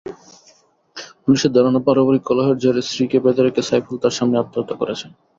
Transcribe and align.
পুলিশের 1.23 1.51
ধারণা, 1.55 1.79
পারিবারিক 1.85 2.23
কলহের 2.25 2.57
জেরে 2.57 2.81
স্ত্রীকে 2.81 3.17
বেঁধে 3.23 3.41
রেখে 3.43 3.61
সাইফুল 3.61 3.95
তাঁর 3.99 4.17
সামনেই 4.17 4.41
আত্মহত্যা 4.41 4.75
করেছেন। 4.81 5.09